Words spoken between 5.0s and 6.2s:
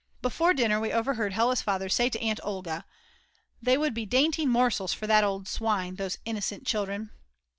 that old swine, those